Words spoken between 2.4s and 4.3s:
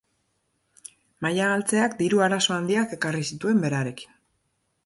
handiak ekarri zituen berarekin.